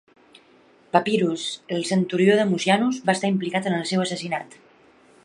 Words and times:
Papirus, 0.95 1.43
el 1.77 1.85
centurió 1.91 2.39
de 2.39 2.47
Mucianus, 2.53 3.03
va 3.11 3.15
estar 3.19 3.33
implicat 3.37 3.71
en 3.73 3.79
el 3.83 3.87
seu 3.91 4.03
assassinat. 4.07 4.63